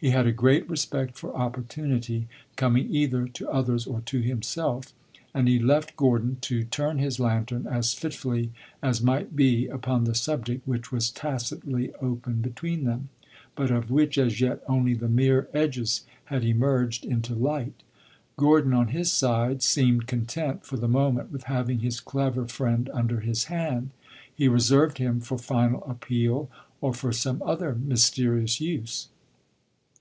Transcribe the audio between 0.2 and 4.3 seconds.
a great respect for opportunity, coming either to others or to